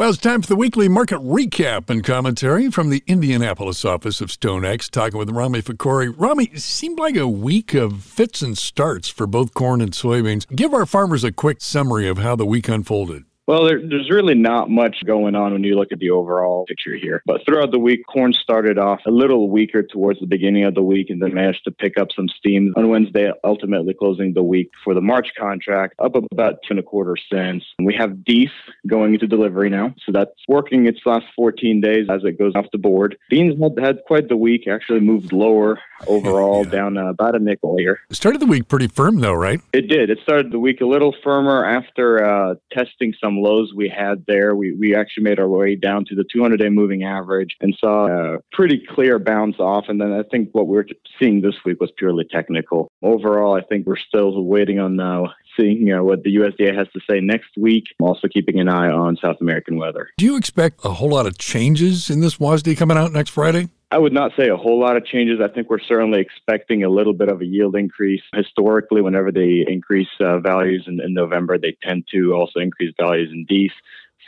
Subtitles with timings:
[0.00, 4.30] Well, it's time for the weekly market recap and commentary from the Indianapolis office of
[4.30, 4.88] StoneX.
[4.88, 6.08] Talking with Rami Fakhoury.
[6.16, 10.48] Rami, it seemed like a week of fits and starts for both corn and soybeans.
[10.56, 13.24] Give our farmers a quick summary of how the week unfolded.
[13.50, 16.94] Well, there, there's really not much going on when you look at the overall picture
[16.94, 17.20] here.
[17.26, 20.82] But throughout the week, corn started off a little weaker towards the beginning of the
[20.82, 24.70] week and then managed to pick up some steam on Wednesday, ultimately closing the week
[24.84, 27.64] for the March contract up about two and a quarter cents.
[27.80, 28.52] We have beef
[28.86, 29.96] going into delivery now.
[30.06, 33.18] So that's working its last 14 days as it goes off the board.
[33.30, 36.70] Beans had, had quite the week, actually moved lower overall, yeah.
[36.70, 37.98] down uh, about a nickel here.
[38.10, 39.60] It started the week pretty firm, though, right?
[39.72, 40.08] It did.
[40.08, 44.54] It started the week a little firmer after uh, testing some lows we had there.
[44.54, 48.06] We, we actually made our way down to the 200 day moving average and saw
[48.06, 49.86] a pretty clear bounce off.
[49.88, 50.86] And then I think what we're
[51.18, 52.90] seeing this week was purely technical.
[53.02, 56.76] Overall, I think we're still waiting on now uh, seeing you know, what the USDA
[56.76, 57.84] has to say next week.
[58.00, 60.08] Also keeping an eye on South American weather.
[60.16, 63.68] Do you expect a whole lot of changes in this WASDE coming out next Friday?
[63.92, 65.40] I would not say a whole lot of changes.
[65.42, 68.22] I think we're certainly expecting a little bit of a yield increase.
[68.32, 73.30] Historically, whenever they increase uh, values in, in, November, they tend to also increase values
[73.32, 73.72] in DEES.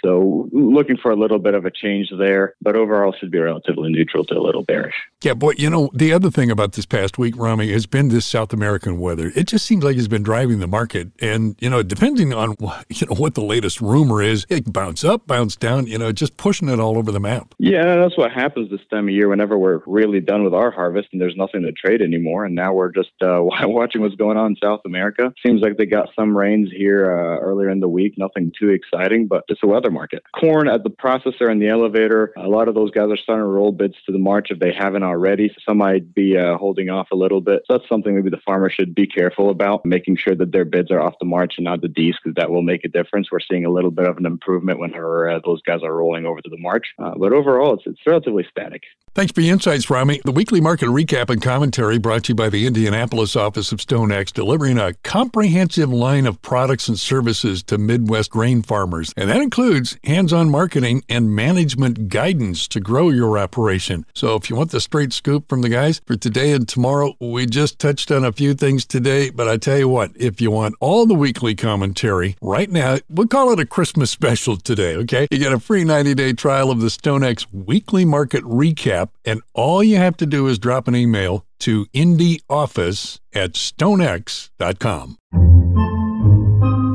[0.04, 3.90] So looking for a little bit of a change there, but overall should be relatively
[3.90, 4.94] neutral to a little bearish.
[5.22, 8.26] Yeah, boy, you know, the other thing about this past week, Rami, has been this
[8.26, 9.30] South American weather.
[9.36, 11.12] It just seems like it's been driving the market.
[11.20, 12.56] And, you know, depending on,
[12.88, 16.36] you know, what the latest rumor is, it bounce up, bounce down, you know, just
[16.36, 17.54] pushing it all over the map.
[17.58, 21.08] Yeah, that's what happens this time of year whenever we're really done with our harvest
[21.12, 22.44] and there's nothing to trade anymore.
[22.44, 25.32] And now we're just uh, watching what's going on in South America.
[25.46, 28.14] Seems like they got some rains here uh, earlier in the week.
[28.16, 30.22] Nothing too exciting, but it's a weather market.
[30.38, 33.48] Corn at the processor and the elevator, a lot of those guys are starting to
[33.48, 35.54] roll bids to the March if they haven't already.
[35.66, 37.62] Some might be uh, holding off a little bit.
[37.66, 40.90] So that's something maybe the farmer should be careful about, making sure that their bids
[40.90, 43.30] are off the March and not the D's because that will make a difference.
[43.30, 46.40] We're seeing a little bit of an improvement when uh, those guys are rolling over
[46.40, 46.92] to the March.
[46.98, 48.82] Uh, but overall, it's, it's relatively static.
[49.14, 50.22] Thanks for the insights, Rami.
[50.24, 54.32] The weekly market recap and commentary brought to you by the Indianapolis office of StoneX,
[54.32, 59.12] delivering a comprehensive line of products and services to Midwest grain farmers.
[59.14, 64.06] And that includes hands on marketing and management guidance to grow your operation.
[64.14, 67.44] So if you want the straight scoop from the guys for today and tomorrow, we
[67.44, 69.28] just touched on a few things today.
[69.28, 73.28] But I tell you what, if you want all the weekly commentary right now, we'll
[73.28, 75.28] call it a Christmas special today, okay?
[75.30, 79.42] You get a free 90 day trial of the StoneX weekly market recap app, and
[79.54, 85.16] all you have to do is drop an email to indieoffice at stonex.com.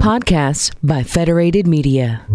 [0.02, 2.26] Podcasts by Federated Media.